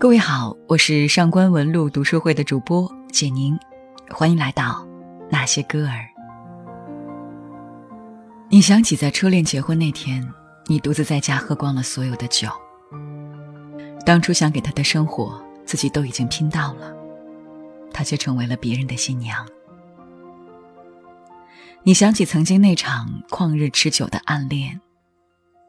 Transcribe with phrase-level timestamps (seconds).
[0.00, 3.54] 各位好，我是上官文露读书会的主播简宁，
[4.08, 4.82] 欢迎来到
[5.30, 6.08] 那些歌儿。
[8.48, 10.26] 你想起在初恋结婚那天，
[10.68, 12.48] 你独自在家喝光了所有的酒。
[14.06, 16.96] 当初想给他的生活，自己都已经拼到了，
[17.92, 19.46] 他却成为了别人的新娘。
[21.82, 24.80] 你想起曾经那场旷日持久的暗恋，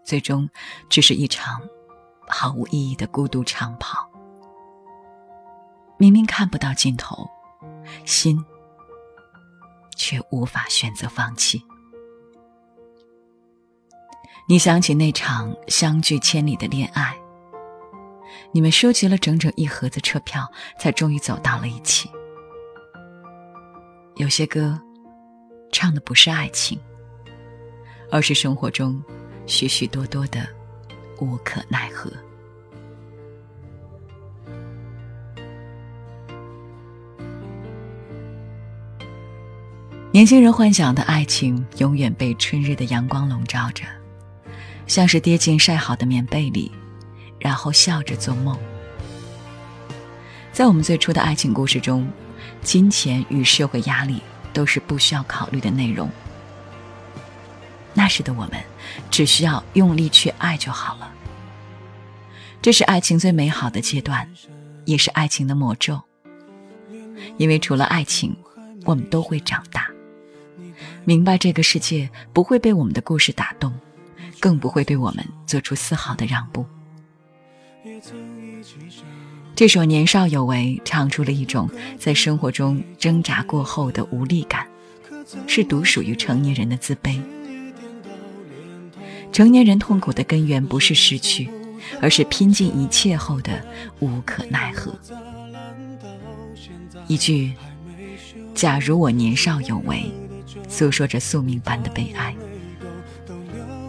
[0.05, 0.49] 最终
[0.87, 1.59] 只是一场
[2.29, 4.09] 毫无意义的孤独长跑。
[6.01, 7.29] 明明看不到尽头，
[8.05, 8.43] 心
[9.95, 11.63] 却无法选择放弃。
[14.47, 17.15] 你想起那场相距千里的恋爱，
[18.51, 22.09] 你们收集了整整一盒子车票，才终于走到了一起。
[24.15, 24.81] 有些歌，
[25.71, 26.79] 唱的不是爱情，
[28.09, 28.99] 而是生活中
[29.45, 30.47] 许许多多的
[31.19, 32.11] 无可奈何。
[40.13, 43.85] 年轻人幻想的爱情，永远被春日的阳光笼罩着，
[44.85, 46.69] 像是跌进晒好的棉被里，
[47.39, 48.59] 然后笑着做梦。
[50.51, 52.05] 在我们最初的爱情故事中，
[52.61, 56.09] 金钱与社会压力都是不需要考虑的内容。
[57.93, 58.61] 那时的我们，
[59.09, 61.09] 只需要用力去爱就好了。
[62.61, 64.29] 这是爱情最美好的阶段，
[64.83, 66.01] 也是爱情的魔咒。
[67.37, 68.35] 因为除了爱情，
[68.83, 69.63] 我们都会长。
[71.03, 73.73] 明白这个世界不会被我们的故事打动，
[74.39, 76.65] 更不会对我们做出丝毫的让步。
[79.55, 84.67] 这首《年少有为》唱出了一种在生活中挣扎过后的无力感，
[85.47, 87.19] 是独属于成年人的自卑。
[89.31, 91.49] 成年人痛苦的根源不是失去，
[91.99, 93.65] 而是拼尽一切后的
[93.99, 94.93] 无可奈何。
[97.07, 97.53] 一句
[98.53, 100.11] “假如我年少有为”。
[100.71, 102.33] 诉说着宿命般的悲哀，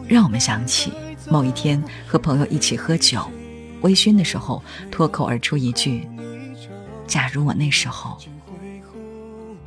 [0.09, 0.93] 让我们想起
[1.31, 3.25] 某一天和朋友一起喝酒，
[3.83, 6.07] 微醺的时候，脱口而出一句
[7.07, 8.19] ：“假如我那时候”，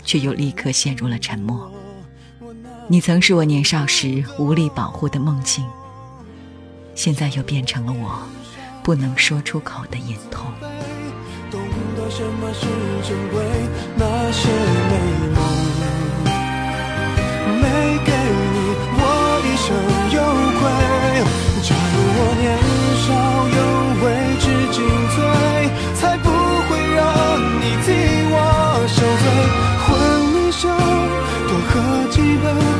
[0.04, 1.72] 却又立刻陷入了沉默。
[2.88, 5.66] 你曾是我年少时无力保护的梦境，
[6.94, 8.22] 现在又变成了我
[8.84, 10.52] 不能说出口的隐痛。
[11.50, 11.62] 懂
[11.96, 12.68] 得什么是
[13.08, 13.42] 珍贵，
[13.98, 15.55] 那些美梦。
[32.16, 32.75] 去吧。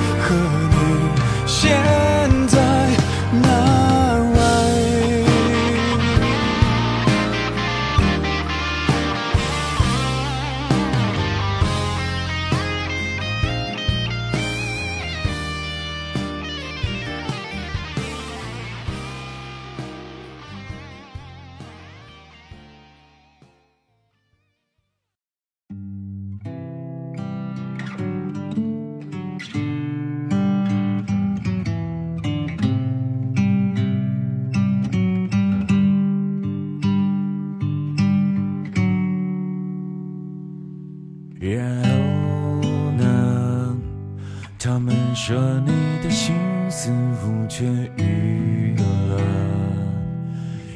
[45.28, 45.72] 说你
[46.04, 46.36] 的心
[46.70, 47.64] 似乎痊
[47.98, 49.20] 愈了，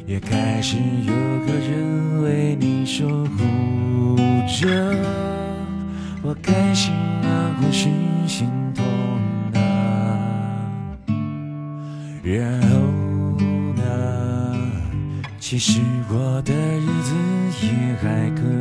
[0.08, 1.12] 也开始有
[1.46, 4.16] 个人为你守护
[4.48, 4.66] 着。
[6.20, 7.88] 我开心啊，或是
[8.26, 8.84] 心痛
[9.54, 9.62] 啊？
[12.24, 12.76] 然后
[13.76, 14.56] 呢？
[15.38, 17.14] 其实我的日子
[17.62, 17.70] 也
[18.02, 18.59] 还可以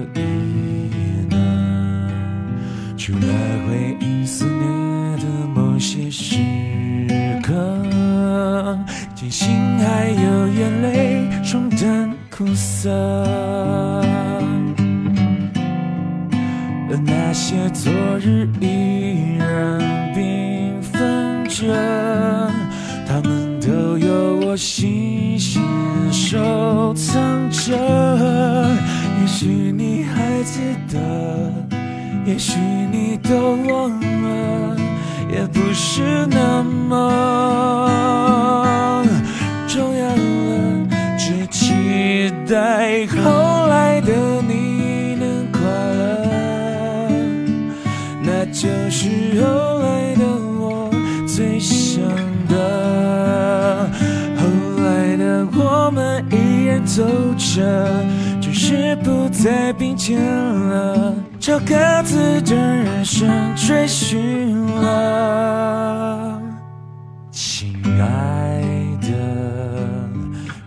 [12.79, 12.89] 苦涩，
[16.89, 19.81] 而那些昨日依然
[20.15, 21.65] 缤纷着，
[23.05, 25.61] 他们都有我细心
[26.09, 27.75] 收藏着。
[29.19, 30.97] 也许你还记得，
[32.25, 32.57] 也许
[32.93, 34.77] 你都忘了。
[35.31, 36.95] 也不是那么
[48.51, 49.07] 就是
[49.41, 50.25] 后来的
[50.59, 50.91] 我
[51.27, 52.01] 最想
[52.47, 53.89] 的。
[54.37, 54.43] 后
[54.83, 57.03] 来的我们依然走
[57.37, 58.05] 着。
[58.41, 66.41] 只是不再并肩了，朝各自的人生追寻了。
[67.29, 68.63] 亲爱
[69.01, 69.07] 的，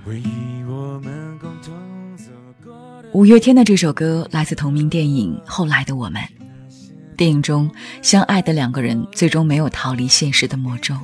[0.07, 1.75] 回忆我们共同
[2.17, 2.31] 走
[2.65, 3.09] 过的。
[3.15, 6.23] 五月天的这首歌来自同名电影《后来的我们》。
[7.17, 7.71] 电影中
[8.01, 10.97] 相爱的两个人最终没有逃离现实的魔咒，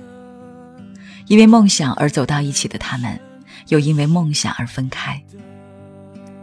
[1.26, 3.20] 因为梦想而走到一起的他们，
[3.68, 5.22] 又因为梦想而分开。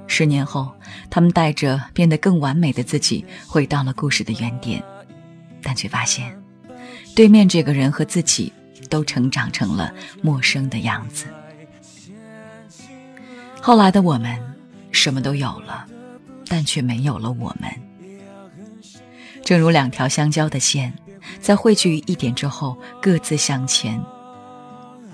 [0.08, 0.72] 十年后，
[1.10, 4.82] 他们带着变得更完美的自己回到了故事的原点，
[5.62, 6.38] 但却发现，
[7.16, 8.54] 对面这个人和自己
[8.88, 9.92] 都成长成了
[10.22, 11.26] 陌生的样子。
[13.60, 14.40] 后来的我们，
[14.92, 15.86] 什么都有了，
[16.48, 17.70] 但却没有了我们。
[19.46, 20.92] 正如两条相交的线，
[21.40, 24.04] 在汇聚于一点之后，各自向前。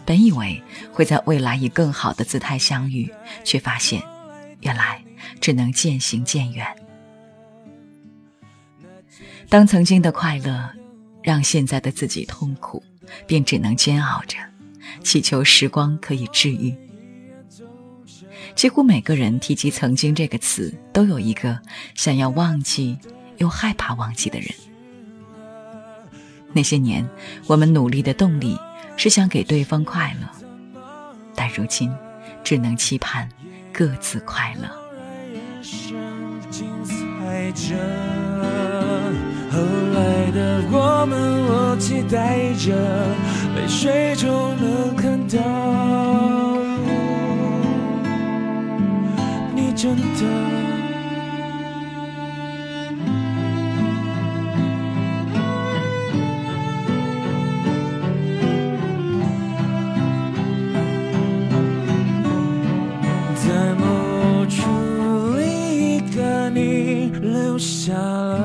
[0.06, 3.14] 本以为会在未来以更好的姿态相遇，
[3.44, 4.02] 却发现。
[4.62, 5.04] 原来
[5.40, 6.66] 只能渐行渐远。
[9.50, 10.70] 当曾经的快乐
[11.24, 12.82] 让现在的自己痛苦，
[13.26, 14.38] 便只能煎熬着，
[15.04, 16.74] 祈求时光可以治愈。
[18.56, 21.60] 几乎每个人提及“曾经”这个词，都有一个
[21.96, 22.98] 想要忘记
[23.42, 24.48] 又害怕忘记的人。
[26.54, 27.10] 那些年，
[27.48, 28.56] 我们努力的动力
[28.96, 30.28] 是想给对方快乐，
[31.36, 31.92] 但如今，
[32.44, 33.28] 只能期盼。
[33.74, 34.68] 各自快乐。
[39.50, 39.58] 后
[39.94, 41.18] 来的我们，
[41.48, 42.76] 我期待着，
[43.56, 45.40] 泪水中能看到
[49.56, 50.81] 你真的。
[67.84, 68.38] 下了，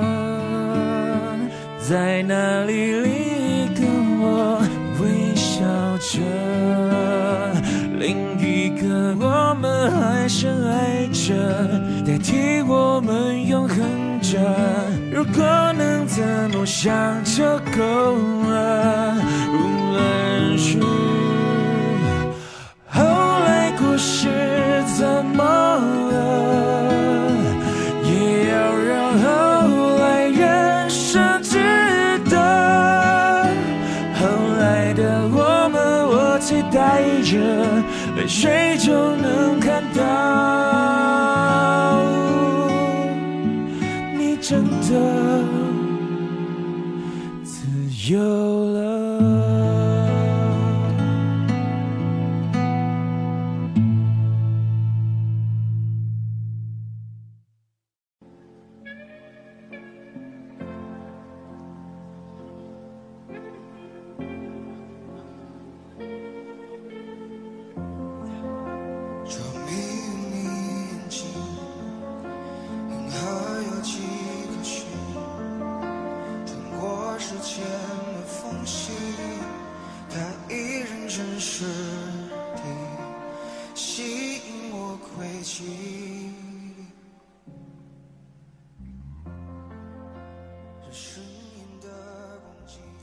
[1.79, 3.85] 在哪里里跟
[4.19, 4.63] 我
[4.99, 5.61] 微笑
[5.99, 6.23] 着？
[7.99, 11.35] 另一个我们还深爱着，
[12.07, 13.77] 代替我们永恒
[14.23, 14.39] 着。
[15.13, 15.45] 如果
[15.77, 16.25] 能怎
[16.55, 17.45] 么想就
[17.77, 18.17] 够
[18.49, 19.17] 了，
[19.53, 19.57] 无
[19.93, 20.81] 论是
[22.89, 23.03] 后
[23.45, 24.31] 来故事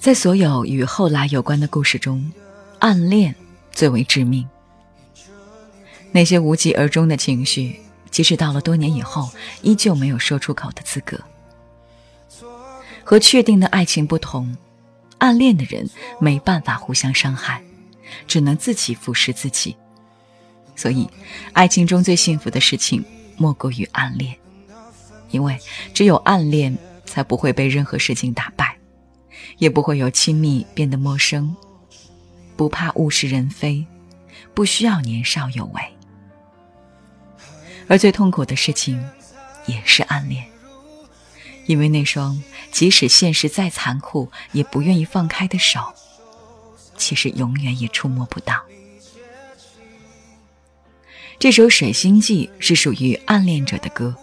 [0.03, 2.29] 在所有与后来有关的故事中，
[2.79, 3.33] 暗恋
[3.71, 4.45] 最为致命。
[6.11, 7.79] 那些无疾而终的情绪，
[8.11, 9.31] 即使到了多年以后，
[9.61, 11.17] 依旧没有说出口的资格。
[13.05, 14.57] 和确定的爱情不同，
[15.19, 17.63] 暗恋的人没办法互相伤害，
[18.27, 19.73] 只能自己腐蚀自己。
[20.75, 21.09] 所以，
[21.53, 23.01] 爱情中最幸福的事情
[23.37, 24.35] 莫过于暗恋，
[25.29, 25.57] 因为
[25.93, 28.62] 只有暗恋，才不会被任何事情打败。
[29.57, 31.55] 也不会有亲密变得陌生，
[32.55, 33.85] 不怕物是人非，
[34.53, 35.81] 不需要年少有为。
[37.87, 39.03] 而最痛苦的事情，
[39.65, 40.45] 也是暗恋，
[41.65, 45.93] 因为那双即使现实再残酷也不愿意放开的手，
[46.97, 48.63] 其实永远也触摸不到。
[51.39, 54.15] 这首《水星记》是属于暗恋者的歌，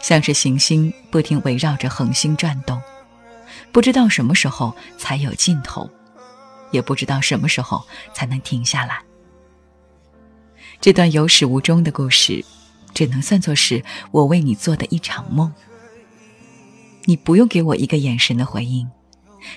[0.00, 2.80] 像是行星不停围绕着恒星转动。
[3.72, 5.88] 不知道什么时候才有尽头，
[6.70, 9.02] 也不知道什么时候才能停下来。
[10.80, 12.44] 这段有始无终的故事，
[12.94, 15.52] 只能算作是我为你做的一场梦。
[17.04, 18.88] 你不用给我一个眼神的回应，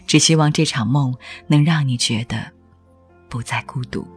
[0.08, 1.16] 只希望这场梦
[1.48, 2.52] 能让你觉得
[3.30, 4.08] 不再孤独。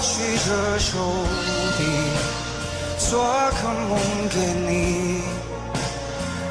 [0.00, 0.98] 去的手
[1.78, 1.80] 臂，
[2.98, 3.92] 做个梦
[4.30, 4.70] 给你，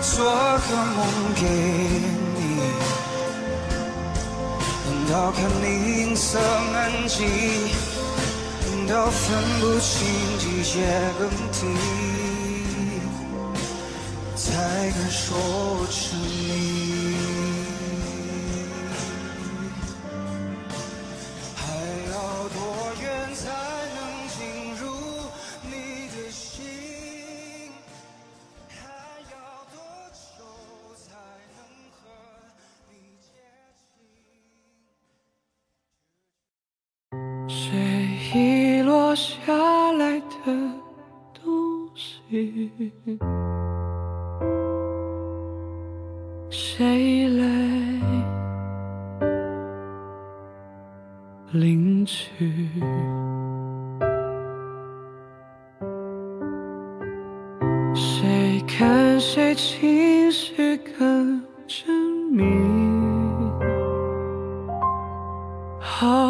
[0.01, 0.97] 做个梦
[1.35, 1.41] 给
[2.35, 2.39] 你，
[4.85, 5.65] 等到看你
[6.01, 6.39] 银色
[6.71, 6.75] 满
[7.07, 7.17] 际。
[8.87, 9.21] 到分
[9.59, 9.93] 不清
[10.39, 10.73] 季节
[11.19, 11.57] 更替，
[14.35, 14.47] 才
[14.89, 15.27] 敢说
[15.91, 16.78] 沉迷。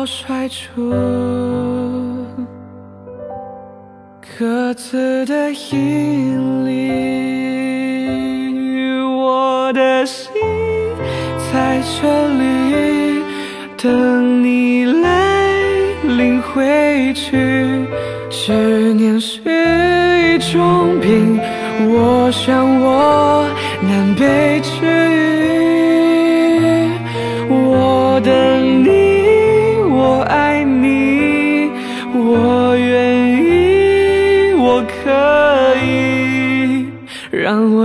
[0.10, 0.90] 好甩出
[4.40, 6.90] 各自的引力，
[9.04, 10.32] 我的心
[11.54, 13.22] 在这里
[13.78, 15.52] 等你来
[16.04, 17.86] 领回去。
[18.32, 18.52] 执
[18.94, 21.40] 念是一种病，
[21.88, 23.46] 我想我
[23.82, 24.60] 难被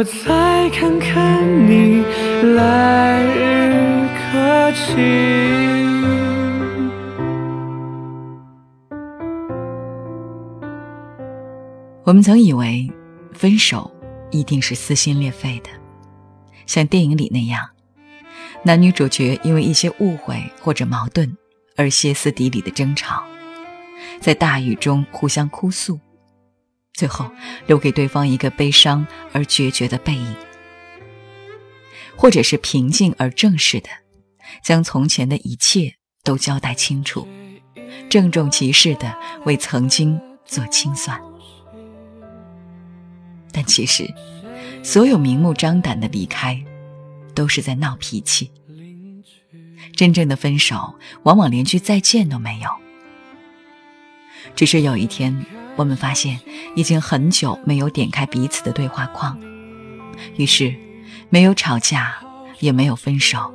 [0.04, 2.04] 再看看你
[2.54, 5.00] 来日可期。
[12.04, 12.86] 我们曾以为，
[13.32, 13.90] 分手
[14.30, 15.70] 一定是撕心裂肺的，
[16.66, 17.66] 像电影里那样，
[18.62, 21.34] 男女主角因为一些误会或者矛盾
[21.76, 23.24] 而歇斯底里的争吵，
[24.20, 25.98] 在大雨中互相哭诉，
[26.94, 27.30] 最后
[27.66, 30.34] 留给对方一个悲伤而决绝的背影；
[32.16, 33.90] 或者是平静而正式的，
[34.62, 37.26] 将从前的一切都交代清楚，
[38.08, 41.20] 郑重其事的为曾经做清算。
[43.52, 44.08] 但其实，
[44.82, 46.64] 所有明目张胆的离开，
[47.34, 48.50] 都是在闹脾气。
[49.96, 52.70] 真正的分手，往往连句再见都没有。
[54.54, 55.44] 只是有一天，
[55.76, 56.40] 我们发现
[56.76, 59.38] 已经很久没有点开彼此的对话框，
[60.36, 60.74] 于是
[61.30, 62.14] 没有吵架，
[62.60, 63.52] 也没有分手。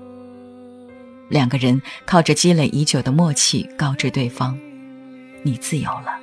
[1.29, 4.57] 两个人靠着积累已久的默契，告知对方
[5.43, 6.19] ：“你自由了。”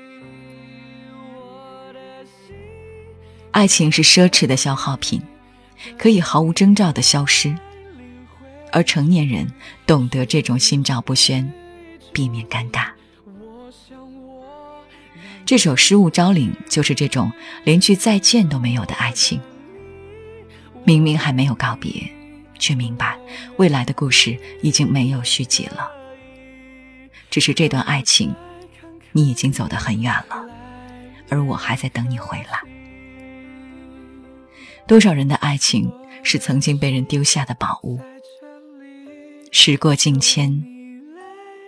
[3.53, 5.23] 爱情是奢侈的消耗品，
[5.97, 7.57] 可以毫无征兆的消失，
[8.71, 9.51] 而成年人
[9.87, 11.51] 懂得这种心照不宣，
[12.13, 12.89] 避免尴尬。
[15.47, 19.41] 这首《失物招领》就是这种连句再见都没有的爱情。
[20.85, 22.03] 明明还没有告别，
[22.59, 23.17] 却明白
[23.57, 25.89] 未来的故事已经没有续集了。
[27.31, 28.35] 只是这段爱情，
[29.13, 30.45] 你已经走得很远了，
[31.29, 32.59] 而我还在等你回来。
[34.85, 35.93] 多少人的爱情
[36.25, 38.01] 是曾经被人丢下的宝物，
[39.53, 40.61] 时过境迁，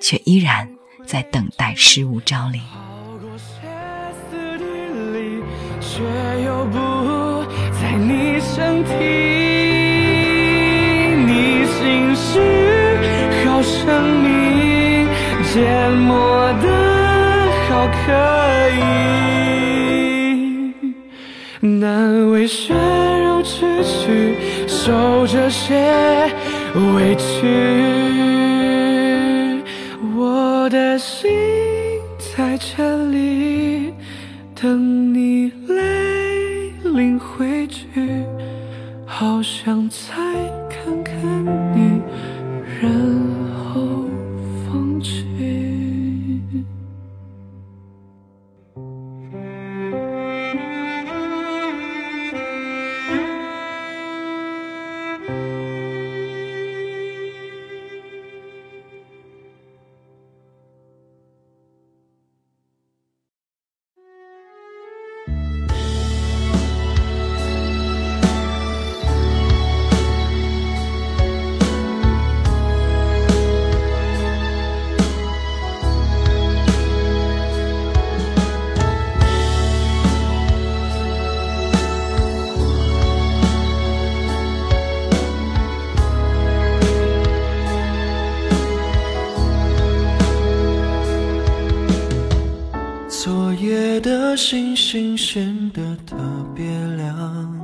[0.00, 0.68] 却依然
[1.06, 2.61] 在等待失物招领。
[5.99, 6.05] 却
[6.45, 6.78] 又不
[7.73, 8.93] 在你身体，
[11.26, 12.38] 你心事
[13.45, 14.28] 好神秘，
[15.52, 16.14] 缄默
[16.62, 16.67] 的
[17.69, 17.99] 好可
[18.78, 18.78] 以，
[21.67, 24.37] 难为血肉之躯，
[24.69, 25.75] 受这些
[26.95, 27.45] 委屈，
[30.17, 31.28] 我的心
[32.37, 33.93] 在这里
[34.55, 35.08] 等
[39.20, 40.14] 好想再
[40.70, 41.44] 看看
[41.75, 42.00] 你，
[95.72, 96.16] 的特
[96.54, 96.64] 别
[96.96, 97.54] 亮。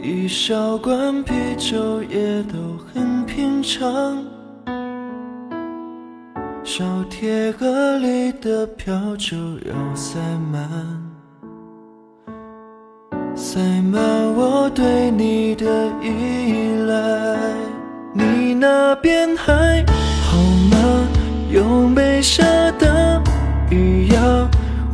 [0.00, 4.24] 一小罐啤酒也都很平常，
[6.62, 10.18] 小铁盒里的票就要塞
[10.52, 10.68] 满，
[13.34, 14.00] 塞满
[14.34, 15.66] 我对你的
[16.02, 17.36] 依赖。
[18.14, 19.84] 你那边还
[20.22, 20.38] 好
[20.70, 21.08] 吗？
[21.50, 22.44] 有没下
[22.78, 23.22] 大
[23.70, 24.50] 雨呀？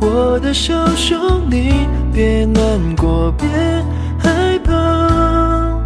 [0.07, 1.73] 我的小兄弟，
[2.13, 3.47] 别难过，别。
[4.19, 5.79] 害怕，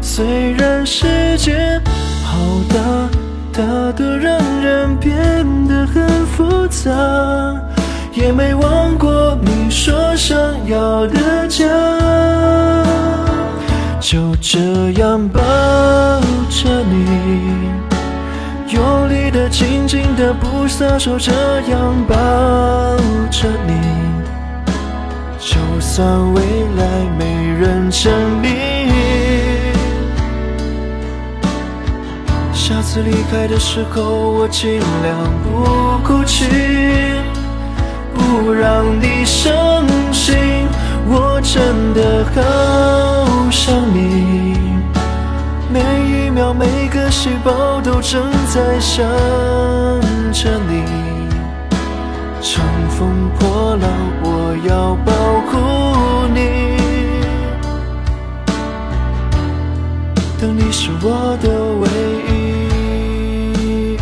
[0.00, 1.80] 虽然世界
[2.24, 2.38] 好
[2.70, 2.76] 大，
[3.52, 5.12] 大得让人变
[5.68, 6.90] 得很复杂，
[8.14, 10.36] 也没忘过你说想
[10.66, 11.66] 要的家。
[14.00, 14.58] 就这
[14.92, 15.40] 样抱
[16.50, 17.06] 着你，
[19.34, 21.32] 的、紧紧的、不撒手，这
[21.68, 22.14] 样抱
[23.32, 23.74] 着你。
[25.40, 26.40] 就算未
[26.76, 26.86] 来
[27.18, 27.24] 没
[27.58, 28.48] 人证明，
[32.52, 36.44] 下次离开的时候，我尽量不哭泣，
[38.14, 40.36] 不让你伤心。
[41.08, 44.56] 我真的好想你，
[45.68, 49.06] 每一秒每个细胞都正在想
[50.32, 50.82] 着你。
[52.42, 53.88] 乘风破浪，
[54.22, 55.12] 我要保
[55.46, 56.74] 护你。
[60.40, 61.48] 等你是我的
[61.80, 61.88] 唯
[62.28, 63.96] 一。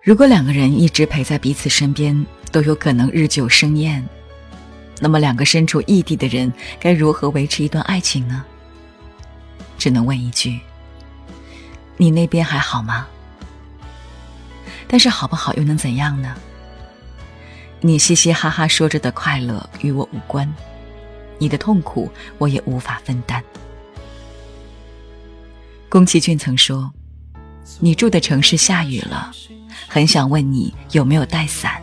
[0.00, 4.08] 如果两个人一直陪在彼此身边，都有可能日久生厌，
[5.00, 8.44] 那么两个身处异地的人该如何维持一段爱情呢？
[9.78, 10.60] 只能问一句：
[11.96, 13.06] 你那边还好吗？
[14.88, 16.34] 但是好不好又能怎样呢？
[17.80, 20.52] 你嘻嘻哈哈说着的快乐与我无关，
[21.38, 23.42] 你的痛苦我也无法分担。
[25.88, 26.92] 宫崎骏曾说
[27.78, 29.30] ：“你住的城市下雨了，
[29.86, 31.80] 很想问你有没有带伞。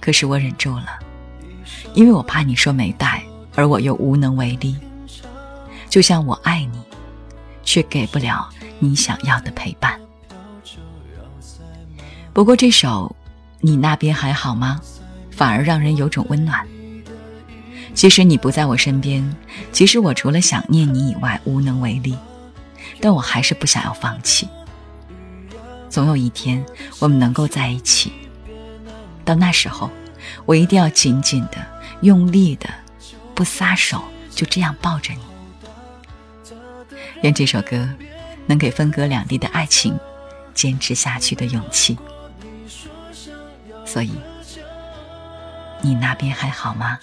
[0.00, 0.98] 可是我忍住了，
[1.94, 3.22] 因为我怕你说没带，
[3.54, 4.76] 而我又无能为力。
[5.88, 6.80] 就像我爱你，
[7.62, 8.48] 却给不了
[8.78, 9.98] 你想要的陪伴。”
[12.32, 13.14] 不过这首
[13.60, 14.80] “你那边还好吗”
[15.32, 16.66] 反而让人有种温暖。
[17.94, 19.34] 即使你不在我身边，
[19.72, 22.16] 即使我除了想念你以外无能为力，
[23.00, 24.48] 但我还是不想要放弃。
[25.88, 26.64] 总有一天
[27.00, 28.12] 我们能够在一起，
[29.24, 29.90] 到那时候，
[30.44, 31.56] 我一定要紧紧的、
[32.02, 32.68] 用力的、
[33.34, 35.20] 不撒手，就这样抱着你。
[37.22, 37.88] 愿这首歌
[38.46, 39.98] 能给分隔两地的爱情
[40.54, 41.98] 坚持下去的勇气。
[43.84, 44.12] 所以，
[45.80, 46.98] 你那边还好吗？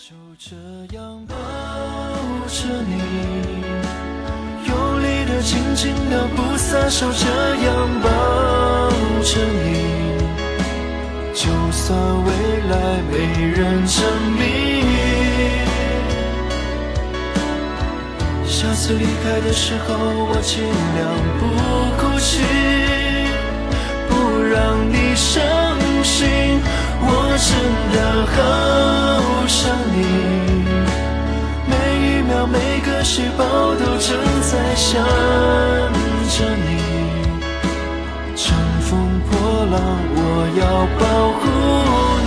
[5.42, 8.10] 紧紧的、不撒手，这样抱
[9.22, 10.18] 着你。
[11.36, 12.32] 就算未
[12.68, 12.74] 来
[13.12, 13.14] 没
[13.46, 14.42] 人证明，
[18.86, 21.44] 次离开的时候，我尽量不
[21.98, 22.46] 哭泣，
[24.08, 24.56] 不让
[24.94, 25.42] 你伤
[26.04, 26.62] 心。
[27.02, 27.50] 我真
[27.96, 27.98] 的
[28.30, 28.38] 好
[29.48, 29.98] 想你，
[31.66, 33.44] 每一秒每个细胞
[33.74, 35.04] 都正在想
[36.30, 36.70] 着你。
[38.36, 39.82] 乘风破浪，
[40.14, 40.20] 我
[40.62, 40.64] 要
[41.00, 41.04] 保
[41.40, 41.44] 护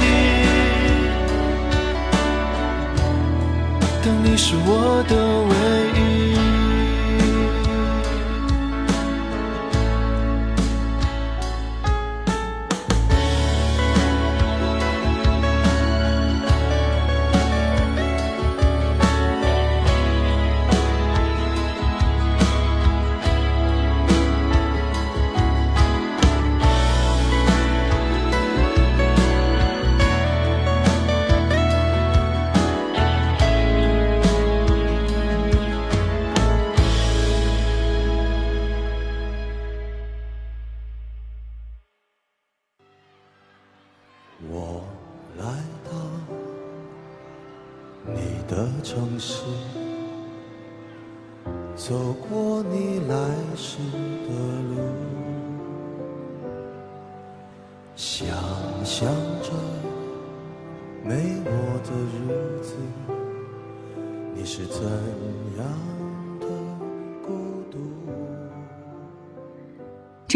[0.00, 0.02] 你。
[4.02, 4.68] 等你是我
[5.06, 5.14] 的
[5.50, 5.52] 唯
[6.00, 6.47] 一。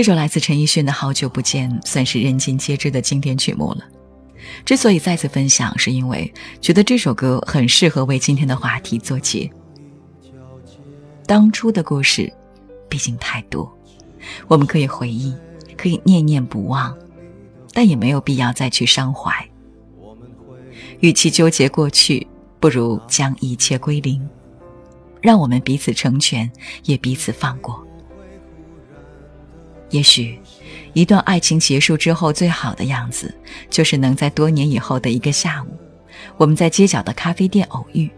[0.03, 3.85] 这首来自陈奕迅的《好久不见》算是人尽皆知的经典曲目了。
[4.65, 9.49] 之所以再次分享，是因为觉得这首歌很适合为今天的话题做结。
[11.25, 12.33] 当初的故事，
[12.89, 13.73] 毕竟太多，
[14.49, 15.33] 我们可以回忆，
[15.77, 16.93] 可以念念不忘，
[17.73, 19.33] 但也没有必要再去伤怀。
[20.99, 22.27] 与其纠结过去，
[22.59, 24.29] 不如将一切归零，
[25.21, 26.51] 让我们彼此成全，
[26.87, 27.87] 也彼此放过。
[29.93, 30.39] 也许，
[30.95, 33.33] 一段爱情结束之后，最好的样子，
[33.71, 35.79] 就是能在多年以后的一个下午，
[36.37, 38.11] 我们在街角的咖啡店偶遇，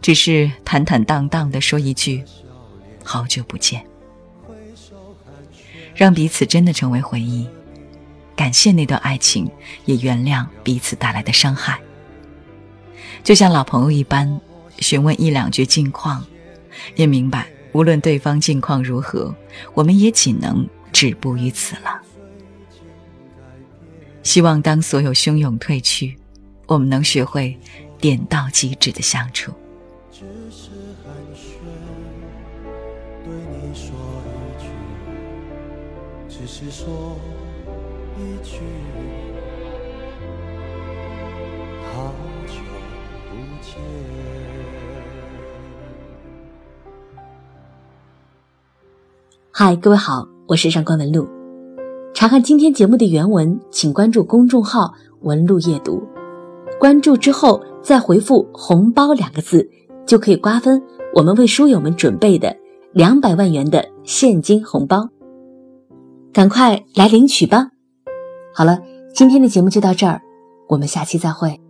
[0.00, 2.24] 只是坦坦荡荡的说一句
[3.04, 3.84] “好久不见”，
[5.94, 7.46] 让彼此真的成为回忆，
[8.36, 9.50] 感谢那段爱情，
[9.84, 11.78] 也原谅彼此带来的伤害。
[13.24, 14.40] 就像老朋友一般，
[14.78, 16.24] 询问一两句近况，
[16.94, 17.48] 也明白。
[17.78, 19.32] 无论对方境况如何，
[19.72, 22.02] 我们也仅能止步于此了。
[24.24, 26.16] 希望当所有汹涌退去，
[26.66, 27.56] 我们能学会
[27.98, 29.52] 点到即止的相处。
[30.10, 30.70] 只是
[31.04, 31.60] 寒暄，
[33.24, 33.94] 对你说
[34.26, 34.28] 一
[34.60, 34.66] 句，
[36.28, 37.16] 只是说
[38.18, 38.58] 一句，
[41.94, 42.12] 好
[49.60, 51.26] 嗨，各位好，我是上官文露。
[52.14, 56.00] 查看今天节目的原文，请关注公众号“文露夜读”。
[56.78, 59.68] 关注之后再回复“红包”两个字，
[60.06, 60.80] 就可以瓜分
[61.12, 62.56] 我们为书友们准备的
[62.92, 65.08] 两百万元的现金红包。
[66.32, 67.70] 赶快来领取吧！
[68.54, 68.78] 好了，
[69.12, 70.22] 今天的节目就到这儿，
[70.68, 71.60] 我们下期再会。